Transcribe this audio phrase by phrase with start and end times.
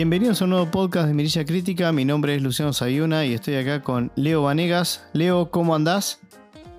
[0.00, 1.92] Bienvenidos a un nuevo podcast de Mirilla Crítica.
[1.92, 5.06] Mi nombre es Luciano Sayuna y estoy acá con Leo Vanegas.
[5.12, 6.20] Leo, ¿cómo andás?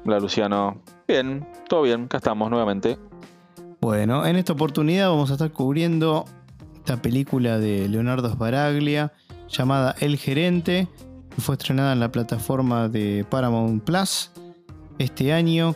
[0.04, 0.82] Hola Luciano.
[1.08, 2.98] Bien, todo bien, acá estamos nuevamente.
[3.80, 6.26] Bueno, en esta oportunidad vamos a estar cubriendo
[6.78, 9.14] esta película de Leonardo Sbaraglia
[9.48, 10.88] llamada El Gerente,
[11.36, 14.32] que fue estrenada en la plataforma de Paramount Plus
[14.98, 15.76] este año,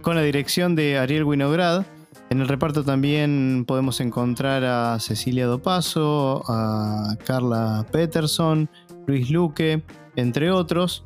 [0.00, 1.84] con la dirección de Ariel Winograd
[2.28, 8.68] en el reparto también podemos encontrar a Cecilia Dopaso, a Carla Peterson,
[9.06, 9.84] Luis Luque,
[10.16, 11.04] entre otros.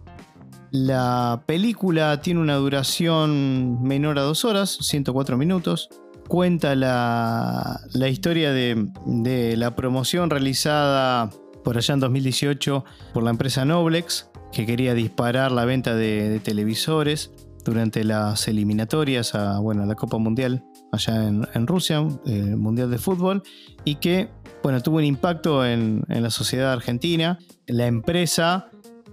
[0.70, 5.90] La película tiene una duración menor a dos horas, 104 minutos.
[6.26, 11.28] Cuenta la, historia de, la promoción realizada
[11.64, 17.32] por allá en 2018 por la empresa Noblex, que quería disparar la venta de, televisores
[17.64, 22.98] durante las eliminatorias a, bueno, a la Copa Mundial allá en, Rusia, el Mundial de
[22.98, 23.42] Fútbol,
[23.84, 24.28] y que
[24.62, 27.38] bueno, tuvo un impacto en, la sociedad argentina.
[27.66, 28.68] La empresa,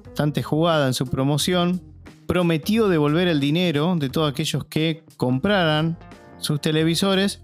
[0.06, 1.82] bastante jugada en su promoción,
[2.28, 5.98] prometió devolver el dinero de todos aquellos que compraran
[6.40, 7.42] sus televisores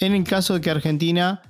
[0.00, 1.42] en el caso de que Argentina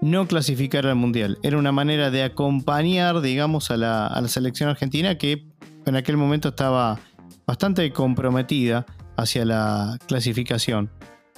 [0.00, 1.38] no clasificara al Mundial.
[1.42, 5.46] Era una manera de acompañar, digamos, a la selección argentina que
[5.86, 6.98] en aquel momento estaba
[7.46, 10.90] bastante comprometida hacia la clasificación.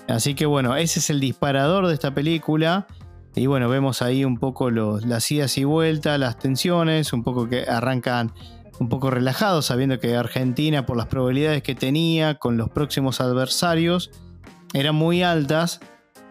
[0.09, 2.87] Así que bueno, ese es el disparador de esta película.
[3.35, 7.65] Y bueno, vemos ahí un poco las idas y vueltas, las tensiones, un poco que
[7.69, 8.33] arrancan
[8.79, 14.11] un poco relajados, sabiendo que Argentina, por las probabilidades que tenía con los próximos adversarios,
[14.73, 15.81] eran muy altas,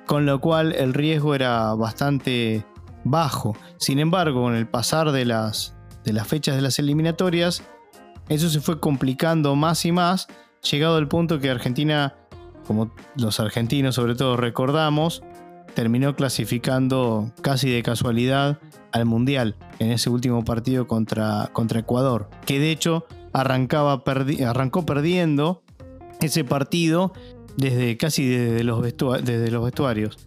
[0.06, 2.66] con lo cual el riesgo era bastante
[3.03, 3.56] bajo.
[3.78, 7.64] Sin embargo, con el pasar de las, de las fechas de las eliminatorias,
[8.30, 10.28] eso se fue complicando más y más,
[10.70, 12.16] llegado al punto que Argentina
[12.66, 15.24] como los argentinos sobre todo recordamos,
[15.74, 18.59] terminó clasificando casi de casualidad
[18.92, 24.03] al Mundial en ese último partido contra, contra Ecuador, que de hecho arrancaba
[24.46, 25.64] arrancó perdiendo
[26.22, 27.12] ese partido
[27.58, 30.18] desde casi desde los, desde los vestuarios.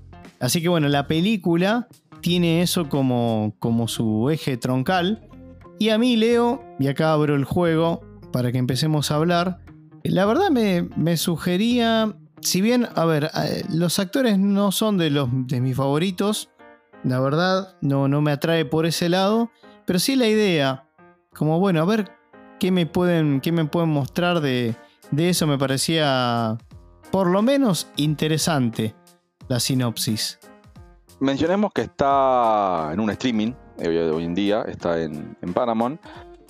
[0.40, 1.88] Así que bueno, la película
[2.20, 5.26] tiene eso como, como su eje troncal.
[5.78, 9.60] Y a mí, Leo, y acá abro el juego para que empecemos a hablar,
[10.02, 15.10] la verdad me, me sugería si bien, a ver, eh, los actores no son de,
[15.10, 16.50] los, de mis favoritos,
[17.04, 19.50] la verdad no, no me atrae por ese lado,
[19.86, 20.88] pero sí la idea,
[21.34, 22.10] como bueno, a ver
[22.58, 24.76] qué me pueden, qué me pueden mostrar de,
[25.10, 26.58] de eso, me parecía
[27.10, 28.94] por lo menos interesante
[29.48, 30.38] la sinopsis.
[31.20, 36.00] Mencionemos que está en un streaming eh, hoy en día, está en, en Paramount.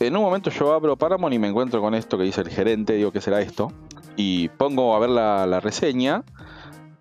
[0.01, 2.95] En un momento yo abro Paramount y me encuentro con esto que dice el gerente,
[2.95, 3.73] digo, ¿qué será esto?
[4.19, 6.25] Y pongo a ver la, reseña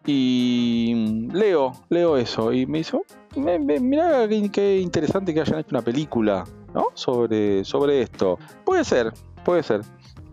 [0.05, 3.03] y leo, leo eso y me hizo,
[3.35, 6.45] mira qué interesante que hayan hecho una película,
[6.75, 6.89] ¿no?
[6.94, 8.38] Sobre, sobre esto.
[8.63, 9.11] Puede ser,
[9.44, 9.81] puede ser.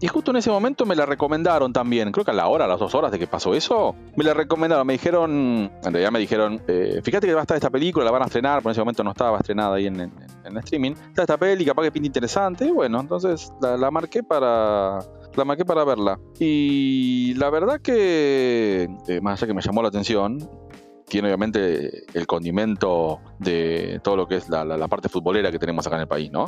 [0.00, 2.12] Y justo en ese momento me la recomendaron también.
[2.12, 4.34] Creo que a la hora, a las dos horas de que pasó eso, me la
[4.34, 4.86] recomendaron.
[4.86, 8.10] Me dijeron, en realidad me dijeron, eh, fíjate que va a estar esta película, la
[8.10, 8.62] van a estrenar.
[8.62, 10.92] Por ese momento no estaba estrenada ahí en, en, streaming.
[11.08, 12.66] Está esta peli, capaz que pinta interesante.
[12.66, 14.98] Y bueno, entonces la marqué para,
[15.36, 16.18] la marqué para verla.
[16.38, 20.38] Y la verdad que, eh, más allá que me llamó la atención,
[21.08, 25.96] tiene obviamente el condimento de todo lo que es la, parte futbolera que tenemos acá
[25.96, 26.46] en el país, ¿no?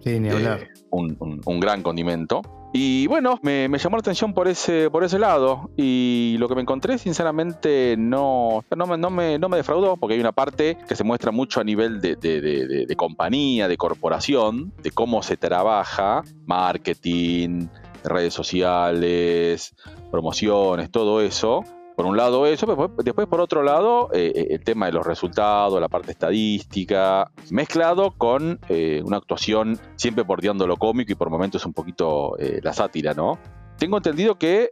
[0.00, 0.60] Sí, ni hablar.
[0.60, 2.40] Eh, un, gran condimento.
[2.72, 5.70] Y bueno, me, llamó la atención por ese, por ese lado.
[5.76, 10.14] Y lo que me encontré, sinceramente, no, no, me, no, me, no me defraudó, porque
[10.14, 14.90] hay una parte que se muestra mucho a nivel de, de compañía, de corporación, de
[14.90, 17.68] cómo se trabaja, marketing,
[18.04, 19.74] redes sociales,
[20.10, 21.64] promociones, todo eso.
[21.98, 22.64] Por un lado eso,
[23.02, 28.12] después, por otro lado eh, eh, el tema de los resultados, la parte estadística, mezclado
[28.16, 33.14] con eh, una actuación siempre bordeando lo cómico y por momentos un poquito la sátira,
[33.14, 33.36] ¿no?
[33.78, 34.70] Tengo entendido que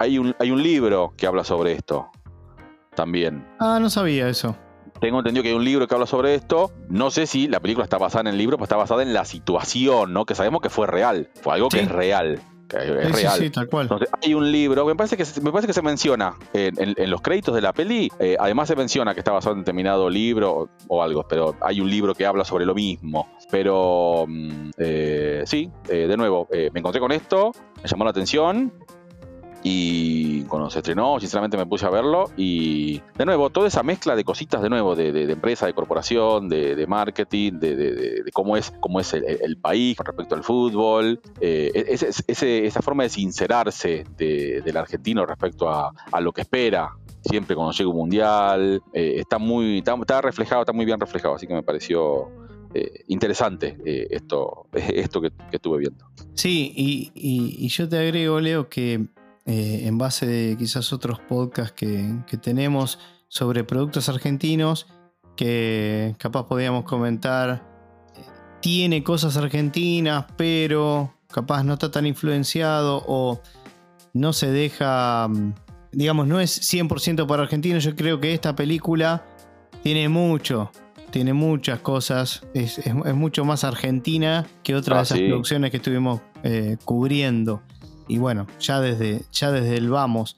[0.00, 2.08] hay, un, hay un libro que habla sobre esto
[2.96, 3.46] también.
[3.60, 4.56] Ah, no sabía eso
[5.00, 6.72] tengo entendido que hay un libro que habla sobre esto.
[6.88, 9.26] No sé si la película está basada en el libro, pero está basada en la
[9.26, 10.24] situación, ¿no?
[10.24, 11.28] Que sabemos que fue real.
[11.42, 12.40] Fue algo que es real
[12.72, 13.38] es real.
[13.38, 13.88] Sí, tal cual.
[14.22, 17.60] hay un libro, me parece que, me parece que se menciona en, los créditos de
[17.60, 21.56] la peli, eh, además se menciona que está basado en determinado libro o, algo, pero
[21.60, 23.28] hay un libro que habla sobre lo mismo.
[23.50, 27.52] Pero mm, eh, sí, eh, de nuevo, me encontré con esto,
[27.82, 28.72] me llamó la atención,
[29.66, 32.30] y cuando se estrenó, sinceramente me puse a verlo.
[32.36, 36.50] Y de nuevo, toda esa mezcla de cositas, de nuevo, de, de, empresa, de corporación,
[36.50, 41.18] de, marketing, de, cómo es, cómo es el, país con respecto al fútbol.
[41.40, 41.96] Eh,
[42.28, 46.90] esa forma de sincerarse del argentino respecto a, lo que espera
[47.22, 48.82] siempre cuando llega un mundial.
[48.92, 51.36] Eh, está muy está, reflejado, está muy bien reflejado.
[51.36, 52.28] Así que me pareció
[52.74, 53.78] eh, interesante
[54.14, 56.04] esto, esto que, estuve viendo.
[56.34, 59.06] Sí, y, yo te agrego, Leo, que
[59.46, 62.98] en base de quizás otros podcasts que, que tenemos
[63.28, 64.86] sobre productos argentinos,
[65.36, 67.74] que capaz podíamos comentar,
[68.60, 73.42] tiene cosas argentinas, pero capaz no está tan influenciado o
[74.14, 75.54] no se deja, mm,
[75.92, 77.84] digamos, no es 100% para argentinos.
[77.84, 79.26] Yo creo que esta película
[79.82, 80.70] tiene mucho,
[81.10, 82.80] tiene muchas cosas, es,
[83.14, 87.62] mucho más argentina que otras de ah, esas producciones que estuvimos eh, cubriendo.
[88.08, 90.36] Y bueno, ya desde, ya desde el vamos.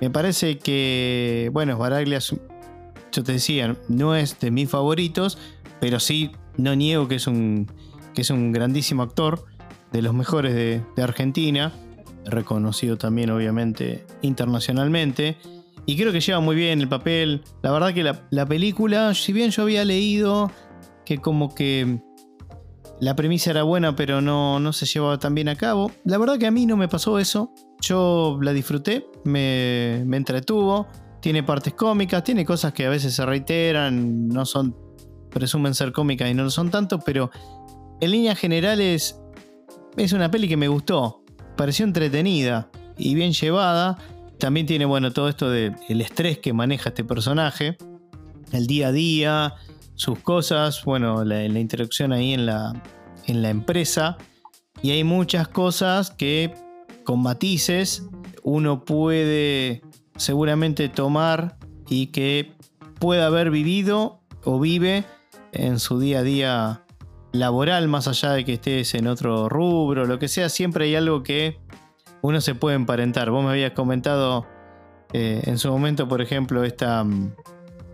[0.00, 5.38] Me parece que, bueno, Baraglia, yo te decía, no es de mis favoritos,
[5.80, 7.70] pero sí, no niego que es un,
[8.14, 9.44] que es un grandísimo actor,
[9.92, 11.72] de los mejores de, de Argentina,
[12.24, 15.36] reconocido también obviamente internacionalmente.
[15.86, 17.42] Y creo que lleva muy bien el papel.
[17.62, 20.50] La verdad que la, película, si bien yo había leído
[21.04, 22.00] que como que
[23.02, 26.38] la premisa era buena pero no, no se llevaba tan bien a cabo, la verdad
[26.38, 27.52] que a mí no me pasó eso.
[27.80, 30.86] Yo la disfruté, me, me entretuvo,
[31.20, 34.76] tiene partes cómicas, tiene cosas que a veces se reiteran, no son,
[35.30, 37.32] presumen ser cómicas y no lo son tanto, pero
[38.00, 39.20] en líneas generales
[39.96, 41.24] es una peli que me gustó,
[41.56, 43.98] pareció entretenida y bien llevada.
[44.38, 47.76] También tiene, bueno, todo esto del estrés que maneja este personaje,
[48.52, 49.54] el día a día,
[49.94, 52.82] sus cosas, bueno, la, la interacción ahí en la,
[53.26, 54.18] en la empresa.
[54.82, 56.54] Y hay muchas cosas que
[57.04, 58.08] con matices
[58.42, 59.82] uno puede
[60.16, 61.56] seguramente tomar
[61.88, 62.52] y que
[62.98, 65.04] pueda haber vivido o vive
[65.52, 66.82] en su día a día
[67.32, 71.22] laboral, más allá de que estés en otro rubro, lo que sea, siempre hay algo
[71.22, 71.58] que
[72.20, 73.30] uno se puede emparentar.
[73.30, 74.46] Vos me habías comentado
[75.12, 77.34] eh, en su momento, por ejemplo, esta mm,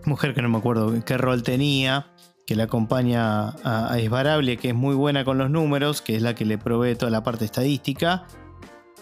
[0.05, 2.07] mujer que no me acuerdo qué rol tenía,
[2.45, 6.33] que le acompaña a, a que es muy buena con los números, que es la
[6.33, 8.25] que le provee toda la parte estadística,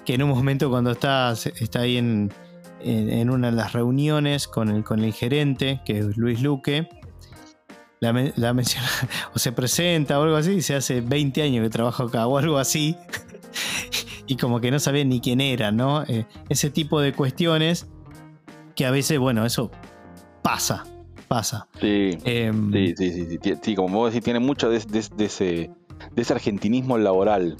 [0.05, 2.31] que en un momento cuando está, está ahí en,
[3.29, 6.89] una de las reuniones con el, con el gerente, que es Luis Luque,
[7.99, 8.87] la, menciona
[9.33, 12.37] o se presenta o algo así, y se hace 20 años que trabajo acá o
[12.37, 12.95] algo así
[14.27, 16.03] y como que no sabía ni quién era, ¿no?
[16.03, 17.87] Eh, ese tipo de cuestiones
[18.75, 19.71] que a veces, bueno, eso
[20.47, 20.85] pasa,
[21.27, 21.67] pasa.
[21.81, 26.97] Sí, em, sí, sí, sí, como vos decís, tiene mucho de, ese, de ese argentinismo
[26.97, 27.57] laboral.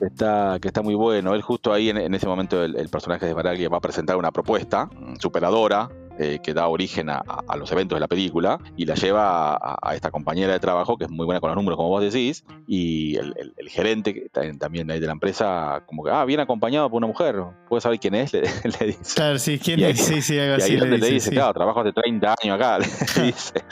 [0.00, 1.34] Está, que está muy bueno.
[1.34, 4.86] Él justo ahí en, ese momento el, personaje de Baraglia va a presentar una propuesta
[4.86, 5.88] mm, superadora
[6.18, 7.22] eh, que da origen a,
[7.56, 11.10] los eventos de la película y la lleva a, esta compañera de trabajo que es
[11.10, 13.34] muy buena con los números, como vos decís, y el,
[13.68, 14.28] gerente que
[14.58, 17.36] también de la empresa, como que, ah, viene acompañado por una mujer,
[17.68, 18.32] ¿puedes saber quién es?
[18.32, 19.14] Le, dice.
[19.14, 20.00] Claro, sí, ¿quién es?
[20.00, 20.74] sí, sí, algo así.
[20.74, 22.86] Y ahí le, dice, claro, trabajo hace 30 años acá, le
[23.24, 23.64] dice.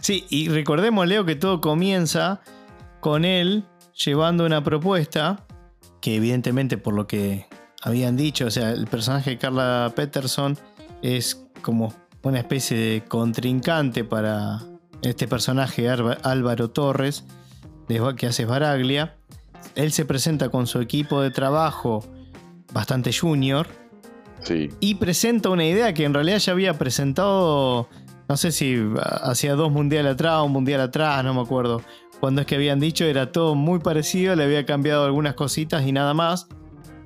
[0.00, 2.40] sí, y recordemos, Leo, que todo comienza
[3.00, 3.64] con él
[3.94, 5.46] llevando una propuesta
[6.00, 7.46] que evidentemente por lo que
[7.82, 10.56] habían dicho, o sea, el personaje de Carla Peterson
[11.02, 14.60] es como una especie de contrincante para
[15.02, 17.24] este personaje Álvaro Torres,
[18.16, 19.16] que hace Baraglia.
[19.74, 22.04] Él se presenta con su equipo de trabajo
[22.72, 23.66] bastante junior.
[24.80, 27.88] Y presenta una idea que en realidad ya había presentado,
[28.28, 28.76] no sé si
[29.22, 31.82] hacía dos mundiales atrás o un mundial atrás, no me acuerdo.
[32.18, 35.92] Cuando es que habían dicho era todo muy parecido, le había cambiado algunas cositas y
[35.92, 36.48] nada más.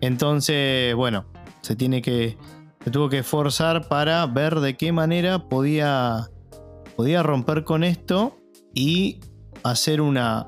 [0.00, 1.24] Entonces, bueno,
[1.62, 2.36] se tiene que
[2.86, 6.30] se tuvo que esforzar para ver de qué manera podía,
[6.94, 8.38] podía romper con esto
[8.74, 9.18] y
[9.64, 10.46] hacer una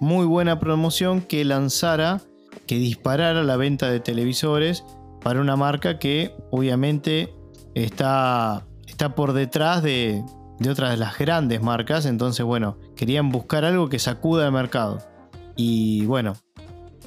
[0.00, 2.20] muy buena promoción que lanzara,
[2.66, 4.84] que disparara la venta de televisores
[5.22, 7.32] para una marca que obviamente
[7.76, 10.24] está, está por detrás de,
[10.58, 12.06] de otras de las grandes marcas.
[12.06, 14.98] Entonces, bueno, querían buscar algo que sacuda el mercado.
[15.54, 16.34] Y bueno,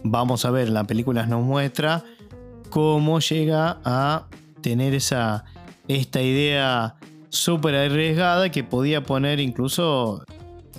[0.05, 2.05] vamos a ver, la película nos muestra
[2.69, 4.27] cómo llega a
[4.61, 5.45] tener esa,
[5.87, 6.95] esta idea
[7.29, 10.23] súper arriesgada que podía poner incluso,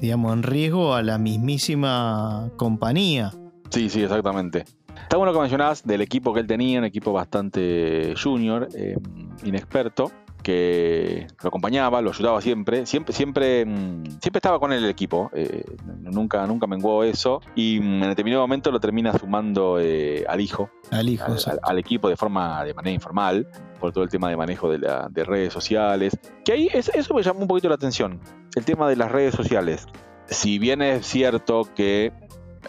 [0.01, 3.33] digamos, en riesgo a la mismísima compañía.
[3.71, 4.65] Sí, sí, exactamente.
[5.03, 8.97] Está bueno que mencionabas del equipo que él tenía, un equipo bastante junior, eh,
[9.45, 10.11] inexperto,
[10.42, 15.30] que lo acompañaba, lo ayudaba siempre, siempre, siempre, mm, siempre estaba con él el equipo,
[15.34, 15.64] eh,
[16.00, 20.70] nunca, nunca menguó eso, y mm, en determinado momento lo termina sumando eh, al hijo,
[20.90, 23.46] al hijo, al, equipo de forma, de manera informal,
[23.80, 27.22] por todo el tema de manejo de, la, de redes sociales, que ahí eso me
[27.22, 28.20] llamó un poquito la atención,
[28.54, 29.87] el tema de las redes sociales.
[30.26, 32.12] Si bien es cierto que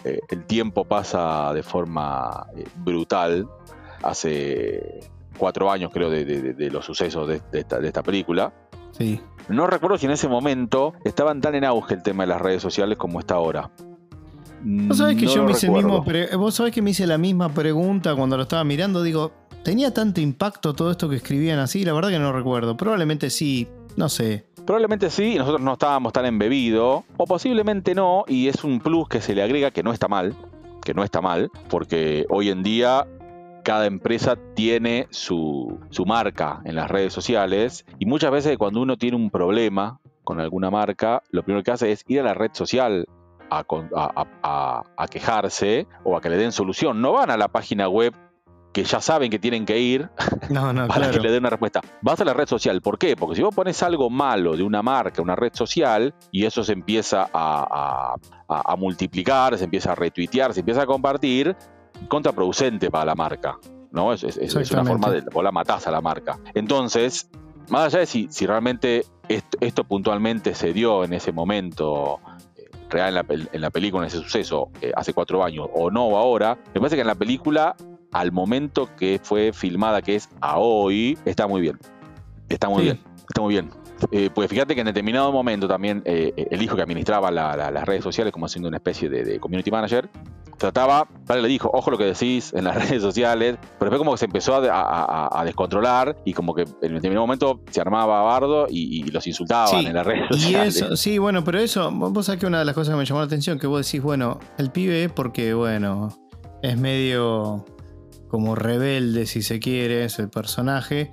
[0.04, 3.48] eh, el tiempo pasa de forma brutal,
[4.02, 5.00] hace
[5.36, 8.52] cuatro años, creo, de, los sucesos de, esta, película.
[8.92, 9.20] Sí.
[9.48, 12.62] no recuerdo si en ese momento estaban tan en auge el tema de las redes
[12.62, 13.70] sociales como está ahora.
[14.66, 16.04] Vos sabés que yo me hice el mismo
[16.38, 20.20] vos sabés que me hice la misma pregunta cuando lo estaba mirando, digo, ¿tenía tanto
[20.20, 21.84] impacto todo esto que escribían así?
[21.84, 22.76] La verdad que no recuerdo.
[22.76, 24.46] Probablemente sí, no sé.
[24.64, 29.08] Probablemente sí, y nosotros no estábamos tan embebidos, o posiblemente no, y es un plus
[29.08, 30.34] que se le agrega que no está mal,
[30.82, 33.06] que no está mal, porque hoy en día
[33.64, 39.16] cada empresa tiene su, marca en las redes sociales y muchas veces cuando uno tiene
[39.16, 43.06] un problema con alguna marca, lo primero que hace es ir a la red social
[43.50, 43.64] a,
[44.96, 47.00] a, quejarse o a que le den solución.
[47.00, 48.14] No van a la página web
[48.74, 50.10] que ya saben que tienen que ir
[50.88, 51.80] para que le den una respuesta.
[52.02, 52.82] Vas a la red social.
[52.82, 53.16] ¿Por qué?
[53.16, 56.72] Porque si vos pones algo malo de una marca, una red social, y eso se
[56.72, 58.16] empieza a,
[58.76, 61.56] multiplicar, se empieza a retuitear, se empieza a compartir,
[62.08, 63.58] contraproducente para la marca.
[63.90, 64.12] ¿no?
[64.12, 64.24] Es,
[64.72, 65.24] una forma de.
[65.32, 66.38] o la matás a la marca.
[66.54, 67.30] Entonces,
[67.68, 72.18] más allá de si, si realmente esto, puntualmente se dio en ese momento
[72.56, 75.90] eh, real en la, en la, película, en ese suceso, eh, hace cuatro años, o
[75.90, 77.76] no o ahora, me parece que en la película,
[78.12, 81.78] al momento que fue filmada, que es a hoy, está muy bien.
[82.48, 83.00] Está muy bien.
[83.28, 83.83] Está muy bien.
[84.10, 88.32] Eh, pues fíjate que en determinado momento también el hijo que administraba las redes sociales
[88.32, 90.08] como siendo una especie de community manager
[90.58, 94.12] trataba, vale, le dijo, ojo lo que decís en las redes sociales, pero fue como
[94.12, 99.04] que se empezó a, descontrolar y como que en determinado momento se armaba bardo y,
[99.10, 100.76] los insultaban en las redes sociales.
[100.76, 103.20] eso, sí, bueno, pero eso, vos sabés que una de las cosas que me llamó
[103.20, 106.08] la atención, que vos decís, bueno, el pibe porque, bueno,
[106.62, 107.64] es medio
[108.28, 111.12] como rebelde si se quiere, es el personaje.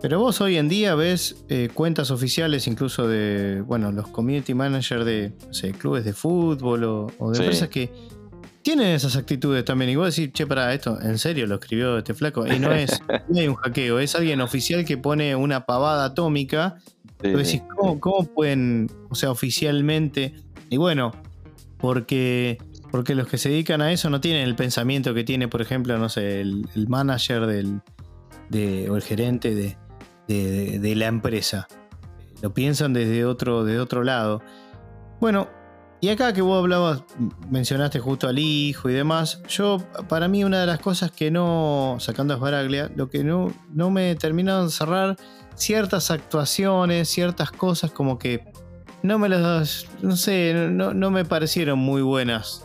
[0.00, 5.04] Pero vos hoy en día ves eh, cuentas oficiales incluso de, bueno, los community managers
[5.04, 5.32] de
[5.76, 7.90] clubes de fútbol o, de empresas que
[8.62, 9.90] tienen esas actitudes también.
[9.90, 12.46] Y vos decís, che, para esto, ¿en serio lo escribió este flaco?
[12.46, 16.76] Y no es, un hackeo, es alguien oficial que pone una pavada atómica.
[17.20, 20.34] Sí, decís, ¿cómo, pueden, o sea, oficialmente?
[20.70, 21.10] Y bueno,
[21.78, 22.58] porque,
[22.92, 25.98] porque los que se dedican a eso no tienen el pensamiento que tiene, por ejemplo,
[25.98, 27.80] no sé, el, manager del,
[28.88, 29.76] o el gerente de,
[30.28, 31.66] de, la empresa.
[32.42, 34.42] Lo piensan desde otro, de otro lado.
[35.20, 35.48] Bueno,
[36.00, 37.02] y acá que vos hablabas,
[37.50, 41.96] mencionaste justo al hijo y demás, yo, para mí una de las cosas que no,
[41.98, 45.16] sacando a Baraglia, lo que no, no me terminó de cerrar
[45.56, 48.44] ciertas actuaciones, ciertas cosas como que
[49.02, 52.64] no me las, no sé, no, me parecieron muy buenas.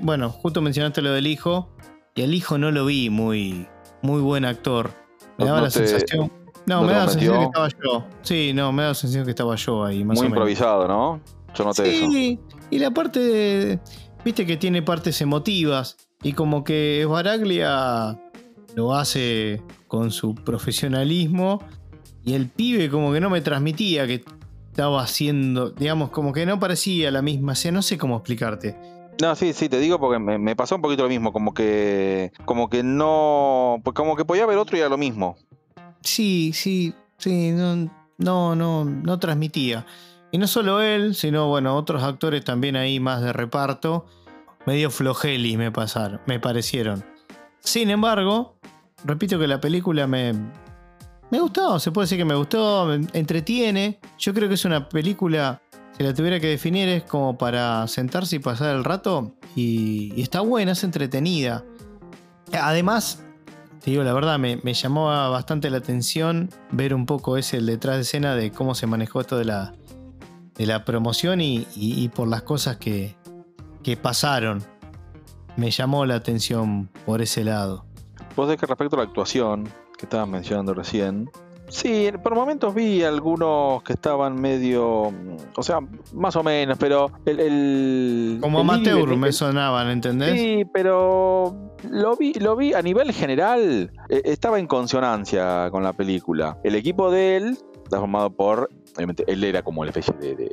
[0.00, 1.74] bueno, justo mencionaste lo del hijo,
[2.14, 3.66] y el hijo no lo vi muy,
[4.02, 4.90] muy buen actor.
[5.38, 6.41] Me daba la sensación...
[6.66, 8.04] No, me daba la sensación que estaba yo.
[8.22, 10.04] Sí, no, me daba la sensación que estaba yo ahí.
[10.04, 11.20] Más muy improvisado, ¿no?
[11.54, 12.40] Yo sí,
[12.70, 13.78] Y la parte,
[14.24, 18.18] viste que tiene partes emotivas y como que Baraglia
[18.74, 21.60] lo hace con su profesionalismo
[22.24, 24.24] y el pibe como que no me transmitía que
[24.70, 28.76] estaba haciendo, digamos, como que no parecía la misma, o sea, no sé cómo explicarte.
[29.20, 32.70] No, sí, sí, te digo porque me, pasó un poquito lo mismo, como que, como
[32.70, 35.36] que no, pues como que podía haber otro y era lo mismo.
[36.02, 39.86] Sí, sí, sí, no, no, no, no transmitía.
[40.30, 44.06] Y no solo él, sino bueno, otros actores también ahí más de reparto,
[44.66, 47.04] medio flojeli me pasaron, me parecieron.
[47.60, 48.56] Sin embargo,
[49.04, 50.32] repito que la película me,
[51.32, 53.98] me gustó, se puede decir que me gustó, me entretiene.
[54.18, 55.62] Yo creo que es una película,
[55.96, 59.34] si la tuviera que definir, es como para sentarse y pasar el rato.
[59.56, 61.64] Y, está buena, es entretenida.
[62.52, 63.21] Además,
[63.84, 68.02] la verdad, me, me, llamó bastante la atención ver un poco ese el detrás de
[68.02, 69.74] escena de cómo se manejó esto de la,
[70.54, 73.16] de la promoción y, por las cosas que,
[73.82, 74.62] que, pasaron.
[75.56, 77.84] Me llamó la atención por ese lado.
[78.36, 79.64] Vos de que respecto a la actuación
[79.98, 81.30] que estabas mencionando recién,
[81.72, 85.12] sí, por momentos vi algunos que estaban medio,
[85.56, 85.80] o sea,
[86.12, 88.38] más o menos, pero el...
[88.40, 90.40] Como amateur me sonaban, ¿entendés?
[90.40, 95.92] Sí, pero lo vi, lo vi a nivel general, e, estaba en consonancia con la
[95.92, 96.58] película.
[96.62, 100.52] El equipo de él está formado por obviamente él era como la especie de,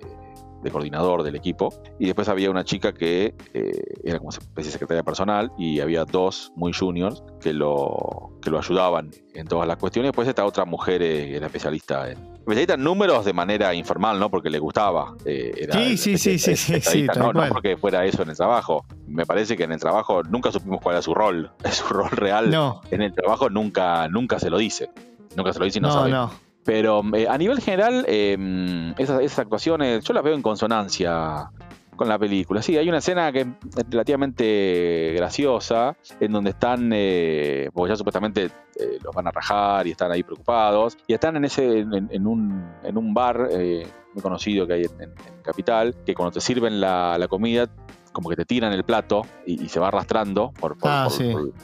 [0.69, 1.73] coordinador del equipo.
[1.99, 3.71] Y después había una chica que eh,
[4.03, 8.59] era como especie de secretaria personal y había dos muy juniors que lo, que lo
[8.59, 10.09] ayudaban en todas las cuestiones.
[10.09, 14.29] Después esta otra mujer eh, era especialista en, especialista en números de manera informal, ¿no?
[14.29, 15.15] Porque le gustaba.
[15.25, 18.85] Eh, sí, sí, sí, sí, sí, no, no, porque fuera eso en el trabajo.
[19.07, 21.51] Me parece que en el trabajo nunca supimos cuál era su rol.
[21.71, 22.81] Su rol real no.
[22.91, 24.89] en el trabajo nunca, nunca se lo dice.
[25.35, 26.11] Nunca se lo dice y no, no sabe.
[26.11, 26.48] No.
[26.69, 31.49] Pero eh, a nivel general, em, esas, actuaciones yo las veo en consonancia
[31.95, 32.61] con la película.
[32.61, 33.47] Sí, hay una escena que es
[33.89, 39.91] relativamente graciosa, en donde están, eh, porque ya supuestamente eh, los van a rajar y
[39.91, 44.67] están ahí preocupados, y están en ese, en, un, en un bar eh, muy conocido
[44.67, 45.11] que hay en,
[45.41, 47.67] Capital, que cuando te sirven la, comida
[48.11, 51.07] como que te tiran el plato y, se va arrastrando por, ah,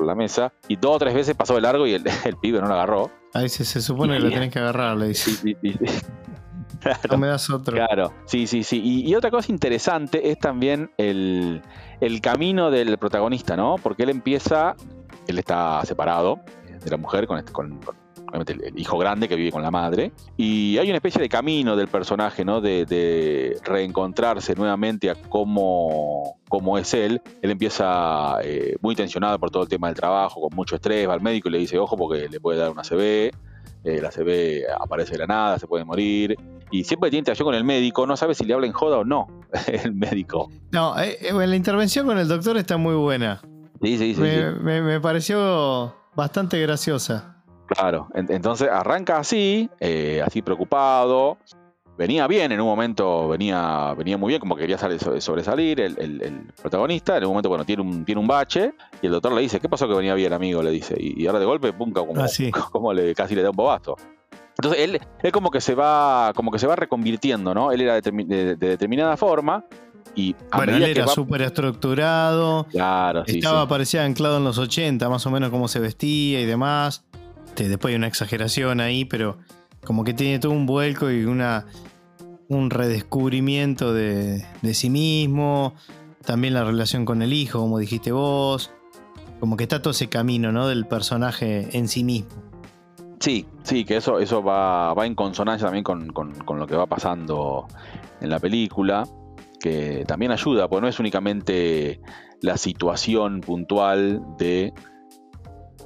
[0.03, 0.51] la mesa.
[0.67, 2.03] Y dos o tres veces pasó de largo y el,
[2.41, 3.11] pibe no lo agarró.
[3.35, 5.57] Ahí se, se supone que lo tenés que agarrar, le dice.
[6.79, 7.75] Claro, me das otro.
[7.75, 8.81] Claro, sí, sí, sí.
[8.81, 11.61] Y, otra cosa interesante es también el,
[12.21, 13.75] camino del protagonista, ¿no?
[13.83, 14.77] Porque él empieza,
[15.27, 16.39] él está separado
[16.81, 17.77] de la mujer con, este, con,
[18.33, 20.11] el, hijo grande que vive con la madre.
[20.37, 22.61] Y hay una especie de camino del personaje, ¿no?
[22.61, 27.21] De, reencontrarse nuevamente a cómo, cómo, es él.
[27.41, 31.13] Él empieza eh, muy tensionado por todo el tema del trabajo, con mucho estrés, va
[31.13, 33.31] al médico y le dice, ojo, porque le puede dar una CB.
[33.83, 36.35] Eh, la CB aparece de la nada, se puede morir
[36.71, 39.05] y siempre tiene interacción con el médico, no sabe si le habla en joda o
[39.05, 39.27] no
[39.67, 40.49] el médico.
[40.71, 43.41] No, eh, eh, la intervención con el doctor está muy buena.
[43.81, 44.21] Sí, sí, sí.
[44.21, 47.34] Me, pareció bastante graciosa.
[47.67, 51.37] Claro, entonces arranca así, eh, así preocupado.
[51.97, 57.17] Venía bien en un momento, venía, venía muy bien, como quería sobresalir el, protagonista.
[57.17, 59.69] En un momento, bueno, tiene un, tiene un bache y el doctor le dice: ¿Qué
[59.69, 60.61] pasó que venía bien, amigo?
[60.61, 60.95] Le dice.
[60.99, 62.27] Y, ahora de golpe, pum, como, ah,
[62.71, 63.95] como le, casi le da un bobasto.
[64.57, 67.71] Entonces él, él como que se va, como que se va reconvirtiendo, ¿no?
[67.71, 69.65] Él era de, determinada forma.
[70.15, 72.65] Y bueno, él era súper estructurado.
[72.71, 76.45] Claro, sí, Estaba, parecía anclado en los 80, más o menos cómo se vestía y
[76.45, 77.03] demás.
[77.63, 79.37] Después hay una exageración ahí, pero
[79.83, 81.65] como que tiene todo un vuelco y una,
[82.49, 85.73] un redescubrimiento de, de sí mismo.
[86.25, 88.71] También la relación con el hijo, como dijiste vos.
[89.39, 90.67] Como que está todo ese camino, ¿no?
[90.67, 92.45] Del personaje en sí mismo.
[93.19, 97.67] Sí, sí, que eso, eso va, va en consonancia también con, lo que va pasando
[98.21, 99.07] en la película,
[99.59, 102.01] que también ayuda, porque no es únicamente
[102.41, 104.73] la situación puntual de,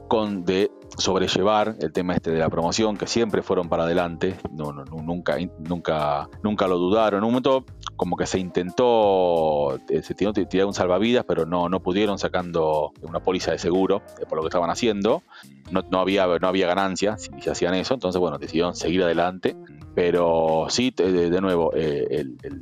[0.08, 4.72] con, de sobrellevar el tema este de la promoción, que siempre fueron para adelante, no,
[4.72, 7.20] no, nunca, nunca, nunca lo dudaron.
[7.20, 11.82] En un momento como que se intentó, eh, se tirar un salvavidas, pero no, no
[11.82, 15.24] pudieron sacando una póliza de seguro eh, por lo que estaban haciendo.
[15.72, 19.56] No, no había, no había ganancia si, se hacían eso, entonces bueno, decidieron seguir adelante.
[19.96, 22.62] Pero sí, de, nuevo, eh, el el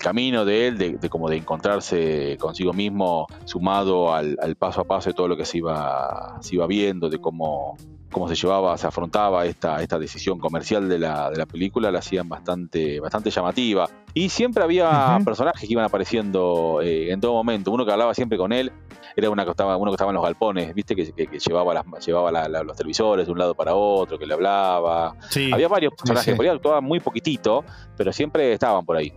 [0.00, 5.14] camino de él, de, como de encontrarse consigo mismo, sumado al, paso a paso de
[5.14, 7.76] todo lo que se iba, se iba viendo, de cómo,
[8.10, 11.98] cómo se llevaba, se afrontaba esta, esta decisión comercial de la, de la película, la
[11.98, 13.88] hacían bastante, bastante llamativa.
[14.14, 17.72] Y siempre había personajes que iban apareciendo eh, en todo momento.
[17.72, 18.72] Uno que hablaba siempre con él
[19.16, 22.48] era una que estaba, uno que estaba en los galpones, viste, que, llevaba, las, llevaba
[22.48, 25.16] los televisores de un lado para otro, que le hablaba.
[25.52, 27.64] había varios personajes, sí, actuaban muy poquitito,
[27.96, 29.12] pero siempre estaban por ahí.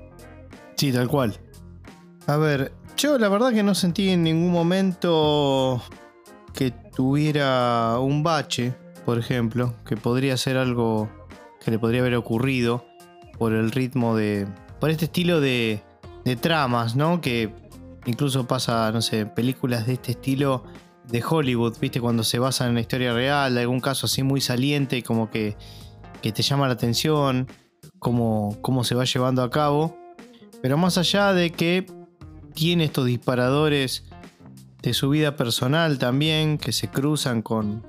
[0.77, 1.37] Sí, tal cual.
[2.27, 5.81] A ver, yo la verdad que no sentí en ningún momento
[6.53, 11.09] que tuviera un bache, por ejemplo, que podría ser algo
[11.63, 12.85] que le podría haber ocurrido
[13.37, 14.47] por el ritmo de.
[14.79, 15.81] por este estilo de,
[16.25, 17.21] de tramas, ¿no?
[17.21, 17.53] Que
[18.05, 20.63] incluso pasa, no sé, películas de este estilo
[21.07, 21.99] de Hollywood, ¿viste?
[21.99, 25.55] Cuando se basan en la historia real, algún caso así muy saliente como que,
[26.21, 27.47] que te llama la atención,
[27.97, 29.97] cómo, cómo se va llevando a cabo.
[30.61, 31.85] Pero más allá de que
[32.53, 34.05] tiene estos disparadores
[34.81, 37.85] de su vida personal también, que se cruzan con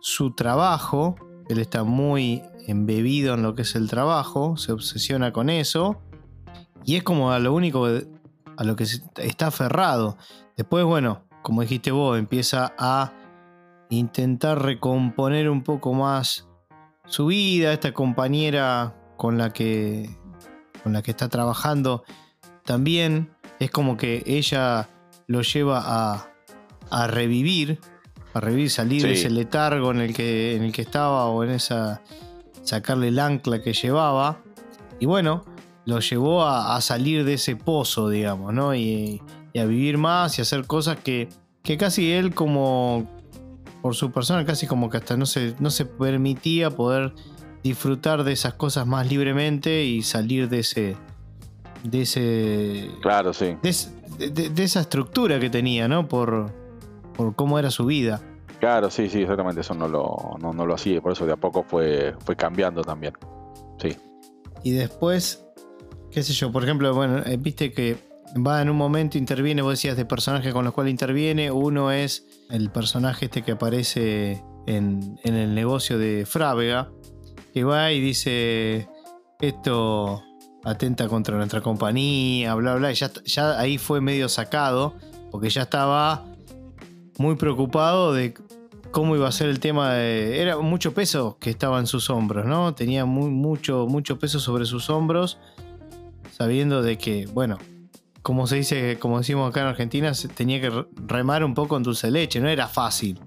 [0.00, 1.16] su trabajo,
[1.48, 6.00] él está muy embebido en lo que es el trabajo, se obsesiona con eso,
[6.84, 8.84] y es como a lo único a lo que
[9.16, 10.16] está aferrado.
[10.56, 13.12] Después, bueno, como dijiste vos, empieza a
[13.90, 16.48] intentar recomponer un poco más
[17.06, 20.08] su vida, esta compañera con la que
[20.84, 22.04] con la que está trabajando,
[22.64, 24.88] también es como que ella
[25.26, 26.28] lo lleva a,
[26.90, 27.80] a revivir,
[28.34, 31.50] a revivir, salir de ese letargo en el, que, en el que estaba o en
[31.50, 32.02] esa
[32.62, 34.38] sacarle el ancla que llevaba.
[35.00, 35.44] Y bueno,
[35.84, 38.74] lo llevó a, salir de ese pozo, digamos, ¿no?
[38.74, 39.20] Y,
[39.56, 41.28] a vivir más y hacer cosas que,
[41.62, 43.08] que casi él como,
[43.82, 47.14] por su persona, casi como que hasta no se, no se permitía poder
[47.64, 50.96] disfrutar de esas cosas más libremente y salir de ese.
[51.82, 52.90] de ese.
[53.00, 53.56] Claro, sí.
[53.62, 56.06] De, esa estructura que tenía, ¿no?
[56.06, 56.52] Por,
[57.16, 58.20] por cómo era su vida.
[58.60, 59.62] Claro, sí, sí, exactamente.
[59.62, 61.00] Eso no lo, no, lo hacía.
[61.00, 63.14] Por eso de a poco fue, fue cambiando también.
[63.78, 63.96] Sí.
[64.62, 65.44] Y después,
[66.10, 67.96] qué sé yo, por ejemplo, bueno, eh, viste que
[68.46, 71.50] va en un momento, interviene, vos decías de personajes con los cuales interviene.
[71.50, 76.90] Uno es el personaje este que aparece en, en el negocio de Frávega,
[77.54, 78.88] que va y dice,
[79.40, 80.24] esto,
[80.64, 82.90] atenta contra nuestra compañía, bla, bla.
[82.90, 84.94] Y ya, ahí fue medio sacado,
[85.30, 86.24] porque ya estaba
[87.16, 88.34] muy preocupado de
[88.90, 90.42] cómo iba a ser el tema de...
[90.42, 92.74] Era mucho peso que estaba en sus hombros, ¿no?
[92.74, 95.38] Tenía mucho, mucho peso sobre sus hombros,
[96.32, 97.58] sabiendo de que, bueno,
[98.22, 102.10] como se dice, como decimos acá en Argentina, tenía que remar un poco en dulce
[102.10, 103.20] leche, no era fácil.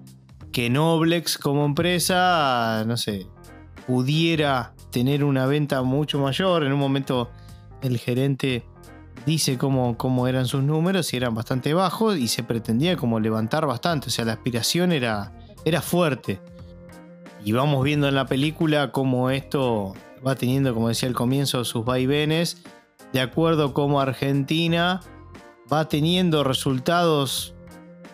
[0.52, 3.26] Que Noblex como empresa, no sé,
[3.88, 6.62] pudiera tener una venta mucho mayor.
[6.62, 7.30] En un momento
[7.80, 8.66] el gerente
[9.24, 13.66] dice cómo, cómo, eran sus números y eran bastante bajos y se pretendía como levantar
[13.66, 14.08] bastante.
[14.08, 15.32] O sea, la aspiración era,
[15.64, 16.38] era fuerte.
[17.42, 21.86] Y vamos viendo en la película cómo esto va teniendo, como decía al comienzo, sus
[21.86, 22.62] vaivenes,
[23.14, 25.00] de acuerdo cómo Argentina
[25.72, 27.54] va teniendo resultados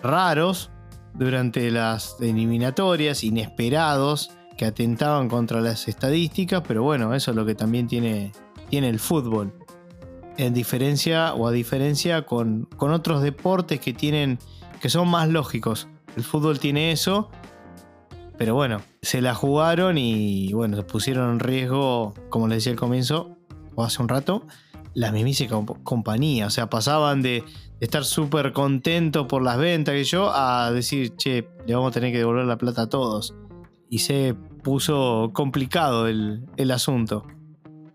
[0.04, 0.70] raros
[1.14, 7.54] durante las eliminatorias, inesperados, que atentaban contra las estadísticas, pero bueno, eso es lo que
[7.54, 8.32] también tiene,
[8.68, 9.52] tiene el fútbol.
[10.36, 14.38] En diferencia o a diferencia con, con otros deportes que tienen
[14.80, 15.88] que son más lógicos.
[16.16, 17.30] El fútbol tiene eso,
[18.36, 22.78] pero bueno, se la jugaron y bueno, se pusieron en riesgo, como les decía al
[22.78, 23.38] comienzo,
[23.74, 24.46] o hace un rato,
[24.92, 26.46] la mismísima compañía.
[26.46, 27.44] O sea, pasaban de,
[27.80, 32.12] estar súper contentos por las ventas que yo a decir, che, le vamos a tener
[32.12, 33.34] que devolver la plata a todos
[33.94, 37.24] y se puso complicado el, asunto.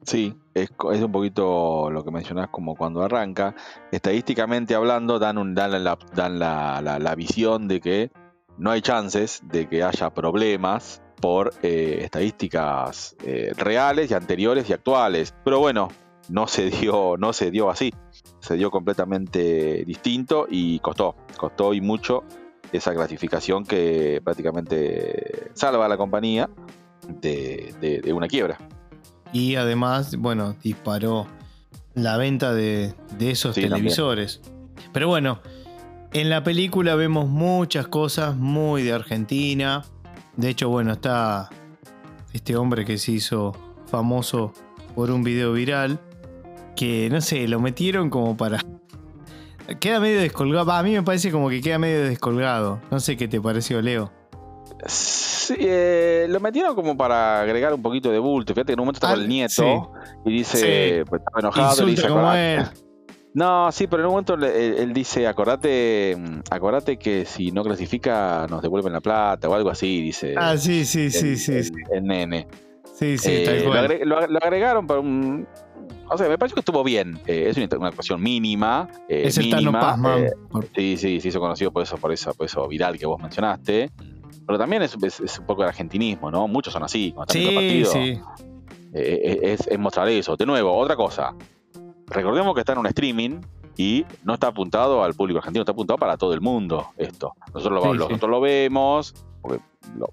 [0.03, 3.53] Sí, es, un poquito lo que mencionás como cuando arranca.
[3.91, 8.11] Estadísticamente hablando, dan, un, dan, la, dan la, visión de que
[8.57, 14.73] no hay chances de que haya problemas por eh, estadísticas eh, reales y anteriores y
[14.73, 15.35] actuales.
[15.43, 15.89] Pero bueno,
[16.29, 17.93] no se dio, no se dio así.
[18.39, 22.23] Se dio completamente distinto y costó, costó y mucho
[22.71, 26.49] esa clasificación que prácticamente salva a la compañía
[27.07, 28.57] de, una quiebra.
[29.31, 31.27] Y además, bueno, disparó
[31.93, 34.41] la venta de, esos televisores.
[34.93, 35.39] Pero bueno,
[36.13, 39.83] en la película vemos muchas cosas muy de Argentina.
[40.35, 41.49] De hecho, bueno, está
[42.33, 43.55] este hombre que se hizo
[43.87, 44.53] famoso
[44.95, 45.99] por un video viral.
[46.75, 48.59] Que no sé, lo metieron como para
[49.79, 50.71] Queda medio descolgado.
[50.71, 52.81] a mí me parece como que queda medio descolgado.
[52.91, 54.11] No sé qué te pareció, Leo.
[54.85, 58.53] Sí, eh, lo metieron como para agregar un poquito de bulto.
[58.53, 59.91] Fíjate que en un momento está con el nieto
[60.25, 61.85] y dice, pues estaba enojado.
[61.85, 62.65] dice, como él.
[63.33, 66.17] No, sí, pero en un momento él, dice, acordate,
[66.49, 70.33] acordate que si no clasifica nos devuelven la plata o algo así, dice.
[70.37, 71.71] Ah, sí, sí, sí, sí.
[71.91, 72.47] El, nene.
[72.99, 73.99] Sí, sí, tal eh, cual.
[74.03, 75.47] Lo, lo, agregaron para un,
[76.11, 77.19] o sea, me parece que estuvo bien.
[77.27, 78.89] Eh, es una, actuación mínima.
[79.07, 80.31] Eh, es el mínima, eh,
[80.75, 83.91] sí, sí, sí, hizo conocido por eso, por eso, por eso viral que vos mencionaste.
[84.45, 86.47] Pero también es, un poco de argentinismo, ¿no?
[86.47, 87.11] Muchos son así.
[87.11, 88.19] Cuando sí, partido, sí.
[88.93, 90.35] es, es mostrar eso.
[90.35, 91.35] De nuevo, otra cosa.
[92.07, 93.39] Recordemos que está en un streaming
[93.79, 97.33] y no está apuntado al público argentino, está apuntado para todo el mundo esto.
[97.53, 99.15] Nosotros lo, nosotros lo vemos,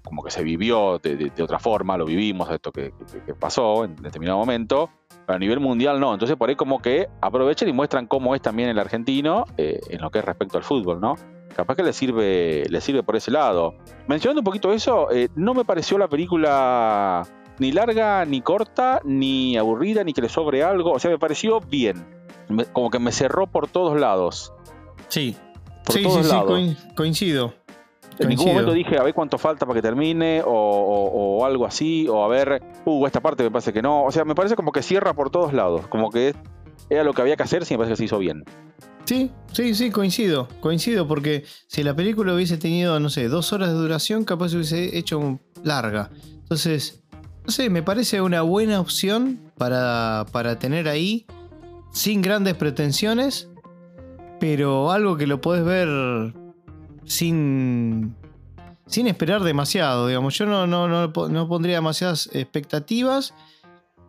[0.01, 2.93] como que se vivió de, otra forma, lo vivimos, esto que,
[3.37, 4.89] pasó en determinado momento,
[5.25, 6.13] pero a nivel mundial no.
[6.13, 9.99] Entonces por ahí como que aprovechan y muestran cómo es también el argentino eh, en
[9.99, 11.15] lo que es respecto al fútbol, ¿no?
[11.53, 13.75] Capaz que le sirve, le sirve por ese lado.
[14.07, 17.27] Mencionando un poquito eso, eh, no me pareció la película
[17.59, 20.91] ni larga, ni corta, ni aburrida, ni que le sobre algo.
[20.91, 22.05] O sea, me pareció bien.
[22.73, 24.53] como que me cerró por todos lados.
[25.09, 25.35] Sí.
[25.89, 27.53] sí, sí, sí, coincido.
[28.19, 32.23] En ningún momento dije, a ver cuánto falta para que termine, o, algo así, o
[32.23, 34.03] a ver, uh, esta parte me parece que no.
[34.03, 36.33] O sea, me parece como que cierra por todos lados, como que
[36.89, 38.43] era lo que había que hacer, si me parece que se hizo bien.
[39.05, 43.69] Sí, sí, sí, coincido, coincido, porque si la película hubiese tenido, no sé, dos horas
[43.69, 46.09] de duración, capaz hubiese hecho larga.
[46.41, 47.03] Entonces,
[47.47, 51.25] no sé, me parece una buena opción para, para tener ahí,
[51.91, 53.47] sin grandes pretensiones,
[54.37, 56.33] pero algo que lo podés ver
[57.05, 58.13] sin,
[58.85, 60.37] sin esperar demasiado, digamos.
[60.37, 63.33] Yo no, no, no, pondría demasiadas expectativas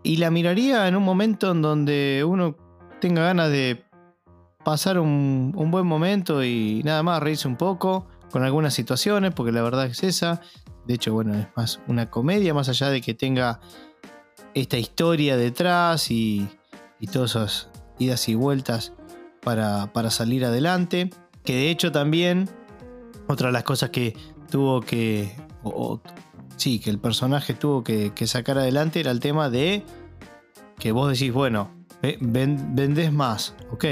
[0.03, 2.57] y la miraría en un momento en donde uno
[3.01, 3.85] tenga ganas de
[4.65, 9.63] pasar un, buen momento y nada más reírse un poco con algunas situaciones, porque la
[9.63, 10.41] verdad es esa.
[10.89, 13.61] De hecho, bueno, es más una comedia, más allá de que tenga
[14.55, 16.49] esta historia detrás y,
[16.99, 18.95] y todas esas idas y vueltas
[19.43, 21.11] para, para salir adelante.
[21.45, 22.49] Que de hecho también
[23.29, 24.17] otra de las cosas que
[24.51, 25.31] tuvo que.
[26.57, 29.85] sí, que el personaje tuvo que, sacar adelante era el tema de
[30.79, 31.71] que vos decís, bueno,
[32.21, 33.85] vendés más, ok,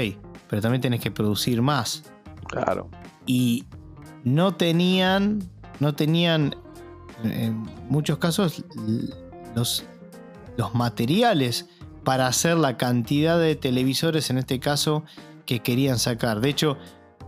[0.49, 2.03] pero también tenés que producir más.
[2.47, 2.89] Claro.
[3.25, 3.65] Y
[4.23, 5.39] no tenían,
[5.79, 6.55] no tenían
[7.23, 8.63] en muchos casos
[9.55, 9.85] los,
[10.57, 11.67] los materiales
[12.03, 15.03] para hacer la cantidad de televisores, en este caso,
[15.45, 16.39] que querían sacar.
[16.39, 16.77] De hecho,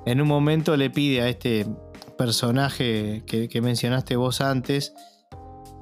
[0.05, 1.65] en un momento le pide a este
[2.17, 4.93] personaje que, mencionaste vos antes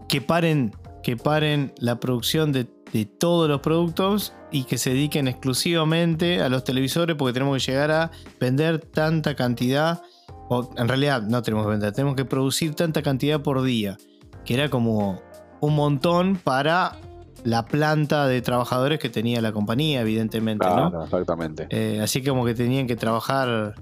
[0.08, 5.28] que paren, que paren la producción de, de todos los productos y que se dediquen
[5.28, 10.02] exclusivamente a los televisores porque tenemos que llegar a vender tanta cantidad,
[10.50, 13.98] o en realidad no tenemos que vender, tenemos que producir tanta cantidad por día,
[14.46, 15.22] que era como
[15.60, 16.98] un montón para
[17.44, 20.66] la planta de trabajadores que tenía la compañía, evidentemente.
[20.66, 21.68] Claro, exactamente.
[21.70, 23.76] Eh, así como que tenían que trabajar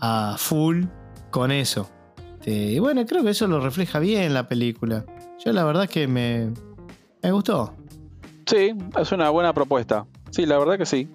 [0.00, 0.84] a full
[1.30, 1.88] con eso.
[2.48, 5.04] Este, y bueno, creo que eso lo refleja bien la película.
[5.44, 6.50] Yo la verdad que me,
[7.22, 7.74] me gustó.
[8.46, 10.06] Sí, es una buena propuesta.
[10.30, 11.08] Sí, la verdad que sí.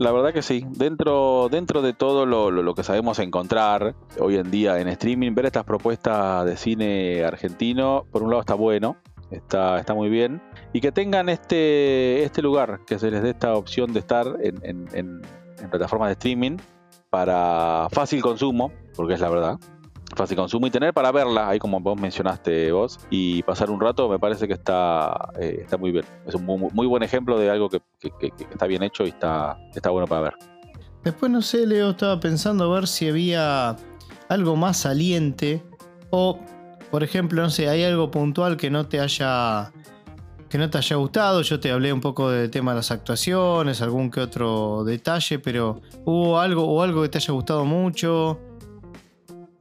[0.00, 0.64] La verdad que sí.
[0.70, 5.64] Dentro, dentro de todo lo, que sabemos encontrar hoy en día en streaming, ver estas
[5.64, 8.96] propuestas de cine argentino, por un lado está bueno,
[9.30, 10.40] está, está muy bien.
[10.72, 14.88] Y que tengan este, este lugar, que se les dé esta opción de estar en,
[14.94, 16.56] en plataformas de streaming
[17.10, 19.58] para fácil consumo, porque es la verdad
[20.14, 24.08] fácil consumo y tener para verla, ahí como vos mencionaste vos, y pasar un rato
[24.08, 26.04] me parece que está, eh, está muy bien.
[26.26, 27.80] Es un muy, buen ejemplo de algo que,
[28.50, 30.34] está bien hecho y está, está bueno para ver.
[31.04, 33.76] Después no sé, Leo, estaba pensando a ver si había
[34.28, 35.62] algo más saliente
[36.10, 36.38] o,
[36.90, 39.72] por ejemplo, no sé, hay algo puntual que no te haya
[40.50, 41.42] que no te haya gustado.
[41.42, 45.80] Yo te hablé un poco del tema de las actuaciones, algún que otro detalle, pero
[46.04, 48.49] hubo algo o algo que te haya gustado mucho.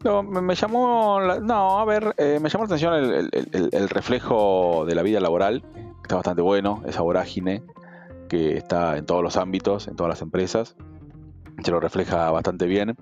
[0.04, 1.20] No, me, llamó.
[1.42, 5.64] no, a ver, eh, me llamó la atención el, reflejo de la vida laboral.
[6.02, 7.64] Está bastante bueno, esa vorágine
[8.30, 10.78] que está en todos los ámbitos, en todas las empresas.
[11.62, 12.96] Se lo refleja bastante bien.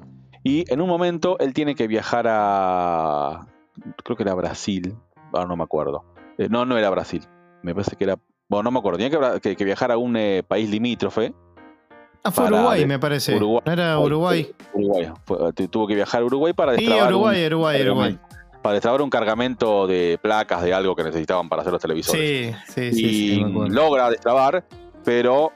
[0.44, 3.48] Y en un momento él tiene que viajar a.
[4.04, 4.96] Creo que era Brasil.
[5.34, 6.04] Ahora no me acuerdo.
[6.40, 7.24] Eh, no, no era Brasil.
[7.62, 8.18] Me parece que era.
[8.50, 8.98] Bueno, no me acuerdo.
[8.98, 11.36] Tiene que, viajar a un eh, país limítrofe
[12.28, 13.36] Ah, fue Uruguay, me parece.
[13.36, 13.62] Uruguay.
[13.66, 14.52] era Uruguay?
[14.74, 15.12] Uruguay.
[15.70, 17.08] tuvo que viajar a Uruguay para destrabar.
[17.08, 18.20] Sí, Uruguay, un, Uruguay, Uruguay.
[18.62, 22.56] Para destrabar un cargamento de placas de algo que necesitaban para hacer los televisores.
[22.68, 23.06] Sí, sí, sí.
[23.06, 24.66] Y logra destrabar,
[25.06, 25.54] pero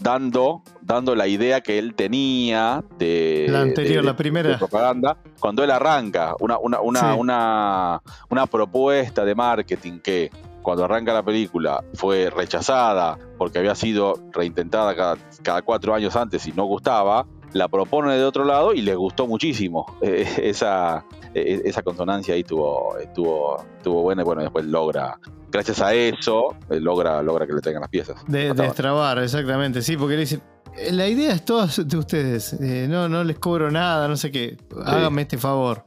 [0.00, 3.46] dando, dando la idea que él tenía de.
[3.48, 4.58] La anterior, la primera.
[4.58, 5.16] propaganda.
[5.38, 10.30] Cuando él arranca una, una, una, una, una propuesta de marketing que
[10.66, 16.50] cuando arranca la película fue rechazada porque había sido reintentada cada, cuatro años antes y
[16.50, 19.86] no gustaba, la propone de otro lado y les gustó muchísimo.
[20.02, 25.20] Eh, esa, eh, esa consonancia ahí estuvo, estuvo, estuvo buena y bueno, después logra,
[25.52, 28.24] gracias a eso, eh, logra, logra que le traigan las piezas.
[28.26, 30.42] De, destrabar, exactamente, sí, porque le dicen,
[30.90, 35.22] la idea es toda de ustedes, no, no les cobro nada, no sé qué, háganme
[35.22, 35.84] este favor.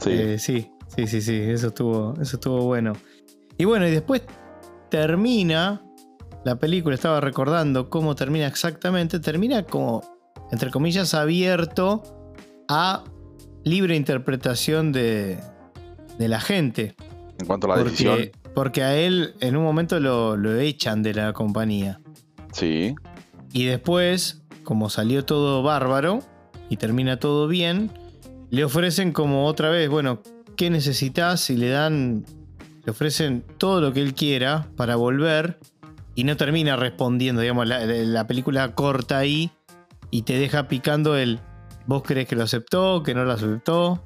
[0.00, 0.38] Sí.
[0.38, 2.94] sí, sí, sí, sí, eso estuvo, eso estuvo bueno.
[3.58, 4.22] Y bueno, y después
[4.88, 5.82] termina
[6.44, 10.02] la película, estaba recordando cómo termina exactamente, termina como,
[10.52, 12.02] entre comillas, abierto
[12.68, 13.02] a
[13.64, 15.38] libre interpretación de,
[16.18, 16.94] la gente.
[17.40, 18.30] En cuanto a la decisión.
[18.54, 22.00] Porque a él en un momento lo, lo echan de la compañía.
[22.52, 22.94] Sí.
[23.52, 26.20] Y después, como salió todo bárbaro
[26.68, 27.90] y termina todo bien,
[28.50, 30.22] le ofrecen como otra vez, bueno,
[30.56, 31.50] ¿qué necesitas?
[31.50, 32.24] Y le dan
[32.88, 35.58] le ofrecen todo lo que él quiera para volver
[36.14, 39.50] y no termina respondiendo, digamos, la, película corta ahí
[40.10, 41.38] y te deja picando el,
[41.86, 44.02] ¿vos crees que lo aceptó, que no lo aceptó?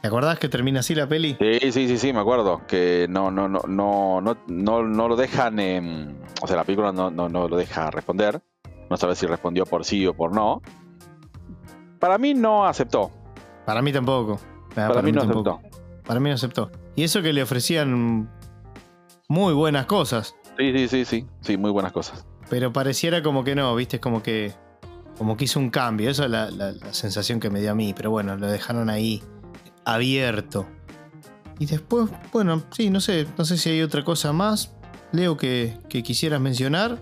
[0.00, 1.36] ¿Te acordás que termina así la peli?
[1.38, 2.62] Sí, sí, sí, sí, me acuerdo.
[2.66, 7.28] Que no, no, no, no, no, no, lo dejan, o sea, la película no, no,
[7.28, 8.42] no lo deja responder.
[8.90, 10.60] No sabes si respondió por sí o por no.
[12.00, 13.12] Para mí no aceptó.
[13.64, 14.40] Para mí tampoco.
[14.74, 15.60] Para, mí, no aceptó.
[16.04, 16.68] Para mí no aceptó.
[16.94, 18.30] Y eso que le ofrecían
[19.28, 20.34] muy buenas cosas.
[20.58, 21.26] Sí, sí, sí, sí.
[21.40, 22.26] Sí, muy buenas cosas.
[22.50, 24.52] Pero pareciera como que no, viste, como que.
[25.16, 26.10] Como que hizo un cambio.
[26.10, 27.94] Esa es la, sensación que me dio a mí.
[27.94, 29.22] Pero bueno, lo dejaron ahí
[29.84, 30.66] abierto.
[31.58, 34.74] Y después, bueno, sí, no sé, no sé si hay otra cosa más.
[35.12, 36.98] Leo que, que quisieras mencionar.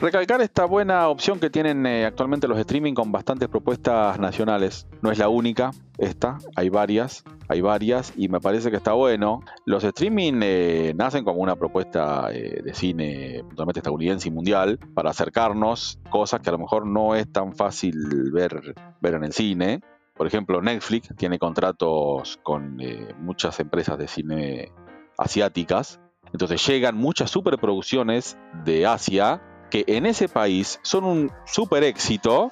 [0.00, 4.86] Recalcar esta buena opción que tienen eh, actualmente los streaming con bastantes propuestas nacionales.
[5.02, 9.40] No es la única, esta, hay varias, hay varias y me parece que está bueno.
[9.66, 15.10] Los streaming eh, nacen como una propuesta eh, de cine totalmente estadounidense y mundial para
[15.10, 19.80] acercarnos cosas que a lo mejor no es tan fácil ver, ver en el cine.
[20.14, 22.78] Por ejemplo, Netflix tiene contratos con
[23.18, 24.72] muchas empresas de cine
[25.16, 25.98] asiáticas.
[26.32, 32.50] Entonces llegan muchas superproducciones de Asia que en ese país son un super éxito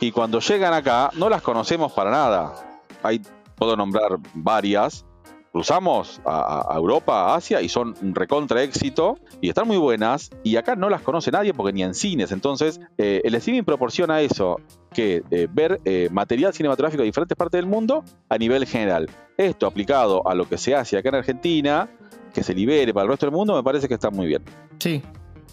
[0.00, 2.54] y cuando llegan acá no las conocemos para nada.
[3.02, 3.20] Hay,
[3.56, 5.04] puedo nombrar varias,
[5.52, 10.76] cruzamos a, Europa, a Asia y son recontra éxito y están muy buenas y acá
[10.76, 12.32] no las conoce nadie porque ni en cines.
[12.32, 14.60] Entonces, eh, el streaming proporciona eso,
[14.92, 19.08] que eh, ver eh, material cinematográfico de diferentes partes del mundo a nivel general.
[19.36, 21.88] Esto aplicado a lo que se hace acá en Argentina,
[22.32, 24.42] que se libere para el resto del mundo, me parece que está muy bien.
[24.78, 25.02] Sí,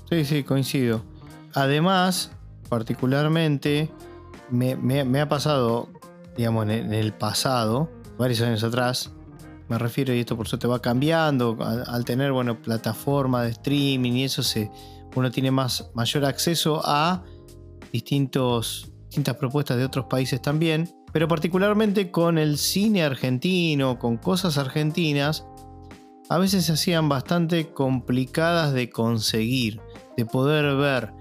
[0.10, 1.04] sí, sí, coincido.
[1.54, 2.32] Además,
[2.70, 3.92] particularmente,
[4.50, 5.90] me, ha pasado,
[6.36, 9.12] digamos, en el pasado, varios años atrás,
[9.68, 14.24] me refiero, y esto por suerte va cambiando, al, tener, bueno, plataforma de streaming y
[14.26, 14.70] eso se,
[15.16, 17.24] uno tiene más, mayor acceso a
[17.92, 24.58] distintos, distintas propuestas de otros países también, pero particularmente con el cine argentino, con cosas
[24.58, 25.46] argentinas,
[26.30, 29.82] a veces se hacían bastante complicadas de conseguir,
[30.18, 31.14] de poder ver,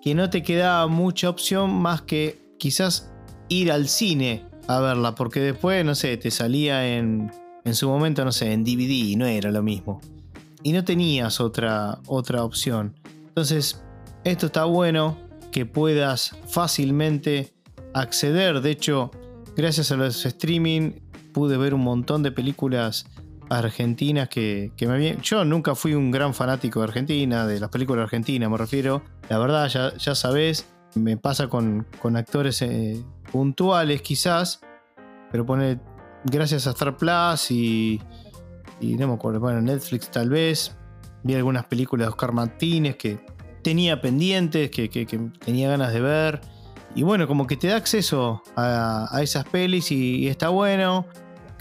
[0.00, 3.12] que no te quedaba mucha opción más que quizás
[3.48, 7.30] ir al cine a verla, porque después, no sé, te salía en
[7.64, 10.00] en su momento, no sé, en DVD y no era lo mismo.
[10.62, 12.94] Y no tenías otra, otra opción.
[13.28, 13.82] Entonces,
[14.24, 15.16] esto está bueno
[15.50, 17.52] que puedas fácilmente
[17.94, 18.60] acceder.
[18.60, 19.10] De hecho,
[19.56, 20.92] gracias a los streaming
[21.32, 23.06] pude ver un montón de películas
[23.58, 25.20] argentinas que, me habían...
[25.20, 29.02] Yo nunca fui un gran fanático de Argentina, de las películas argentinas me refiero.
[29.28, 31.86] La verdad, ya, ya sabes, me pasa con,
[32.16, 34.60] actores eh, puntuales quizás,
[35.30, 35.80] pero pone,
[36.24, 38.00] gracias a Star Plus y,
[38.80, 40.76] y no me acuerdo, bueno, Netflix tal vez,
[41.22, 43.18] vi algunas películas de Oscar Martínez que
[43.62, 44.88] tenía pendientes, que,
[45.44, 46.40] tenía ganas de ver.
[46.94, 51.06] Y bueno, como que te da acceso a, esas pelis y, está bueno.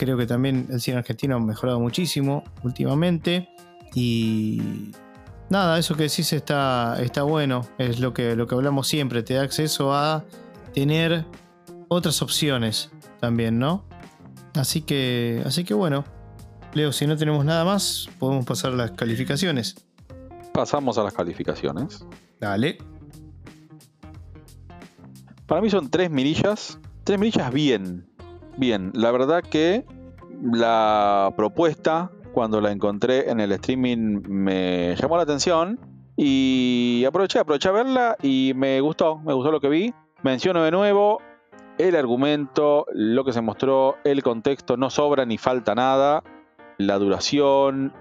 [0.02, 3.48] Creo que también el cine argentino ha mejorado muchísimo últimamente.
[3.94, 4.90] Y
[5.48, 7.68] nada, eso que decís está, está bueno.
[7.78, 9.22] Es lo que, lo que hablamos siempre.
[9.22, 10.26] Te da acceso a
[10.74, 11.24] tener
[11.88, 13.86] otras opciones también, ¿no?
[14.56, 16.04] Así que, así que bueno,
[16.74, 19.76] Leo, si no tenemos nada más, podemos pasar a las calificaciones.
[20.52, 22.04] Pasamos a las calificaciones.
[22.40, 22.80] Dale.
[25.46, 26.80] Para mí son tres mirillas.
[27.04, 28.11] Tres mirillas bien.
[28.58, 28.92] Bien.
[28.94, 29.86] La verdad que
[30.42, 35.80] la propuesta, cuando la encontré en el streaming, me llamó la atención.
[36.18, 39.20] Y aproveché, aproveché a verla y me gustó.
[39.20, 39.94] Me gustó lo que vi.
[40.24, 41.20] Menciono de nuevo
[41.78, 46.24] el argumento, lo que se mostró, el contexto, no sobra ni falta nada,
[46.78, 47.94] la duración,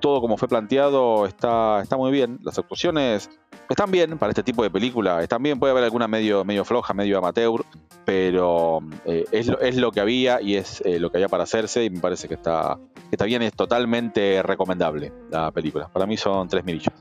[0.00, 2.38] todo como fue planteado está, está muy bien.
[2.42, 3.30] Las actuaciones
[3.68, 6.94] están bien para este tipo de película, están bien, puede haber alguna medio, medio floja,
[6.94, 7.64] medio amateur,
[8.06, 11.90] pero eh, es, lo, que había y es eh, lo que había para hacerse y
[11.90, 12.78] me parece que está,
[13.10, 15.88] está bien, es totalmente recomendable la película.
[15.88, 16.94] Para mí son tres mirillas.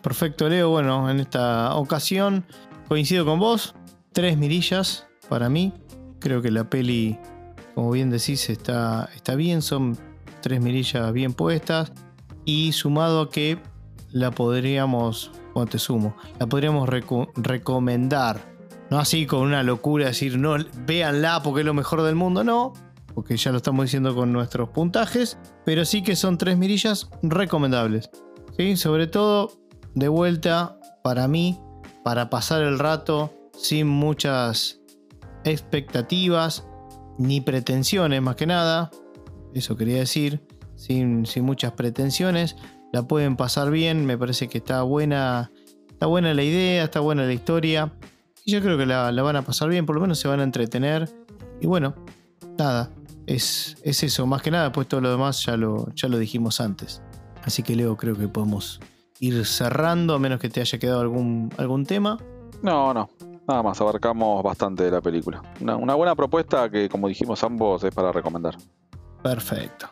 [0.00, 0.70] Perfecto, Leo.
[0.70, 2.46] Bueno, en esta ocasión
[2.88, 3.74] coincido con vos.
[4.12, 5.72] Tres mirillas para mí.
[6.20, 7.18] Creo que la peli,
[7.74, 9.98] como bien decís, está, está bien, son
[10.40, 11.92] tres mirillas bien puestas
[12.44, 13.58] y sumado a que
[14.12, 16.88] la podríamos, cuando te sumo, la podríamos
[17.34, 18.53] recomendar.
[18.94, 20.54] No así con una locura, decir, no,
[20.86, 22.74] véanla porque es lo mejor del mundo, no,
[23.12, 28.08] porque ya lo estamos diciendo con nuestros puntajes, pero sí que son tres mirillas recomendables.
[28.56, 28.76] ¿sí?
[28.76, 29.50] Sobre todo,
[29.96, 31.58] de vuelta, para mí,
[32.04, 34.80] para pasar el rato sin muchas
[35.42, 36.64] expectativas
[37.18, 38.92] ni pretensiones más que nada.
[39.54, 42.54] Eso quería decir, sin, muchas pretensiones.
[42.92, 45.50] La pueden pasar bien, me parece que está buena,
[45.90, 47.92] está buena la idea, está buena la historia.
[48.44, 50.42] Y yo creo que la, van a pasar bien, por lo menos se van a
[50.42, 51.08] entretener.
[51.60, 51.94] Y bueno,
[52.58, 52.90] nada,
[53.26, 56.60] es, es eso, más que nada, pues todo lo demás ya lo, ya lo dijimos
[56.60, 57.02] antes.
[57.42, 58.80] Así que Leo, creo que podemos
[59.18, 62.18] ir cerrando, a menos que te haya quedado algún, algún tema.
[62.62, 63.08] No, no,
[63.46, 65.42] Nada más, abarcamos bastante de la película.
[65.60, 68.56] Una, buena propuesta que, como dijimos ambos, es para recomendar.
[69.22, 69.88] Perfecto.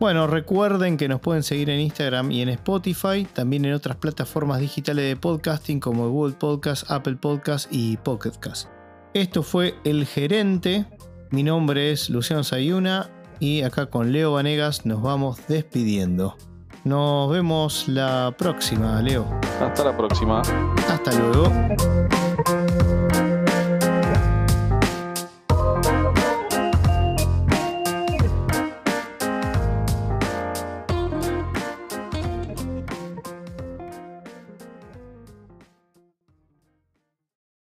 [0.00, 4.60] Bueno, recuerden que nos pueden seguir en Instagram y en Spotify, también en otras plataformas
[4.60, 8.68] digitales de podcasting como Google Podcast, Apple Podcast y Pocket Cast.
[9.14, 10.86] Esto fue El Gerente.
[11.30, 16.36] Mi nombre es Luciano Sayuna y acá con Leo Vanegas nos vamos despidiendo.
[16.84, 19.24] Nos vemos la próxima, Leo.
[19.60, 20.42] Hasta la próxima.
[20.88, 22.93] Hasta luego.